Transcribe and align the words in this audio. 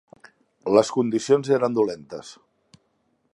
Les 0.77 0.89
condicions 0.95 1.51
eres 1.59 1.75
dolentes. 1.81 2.33